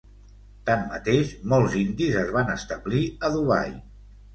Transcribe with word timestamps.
Tanmateix, 0.69 1.35
molts 1.55 1.77
indis 1.83 2.19
es 2.25 2.35
van 2.41 2.53
establir 2.59 3.07
a 3.31 3.35
Dubai. 3.41 3.77